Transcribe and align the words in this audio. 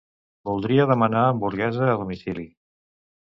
Voldria 0.49 0.87
demanar 0.91 1.25
hamburguesa 1.33 1.91
a 1.93 1.99
domicili. 2.01 2.47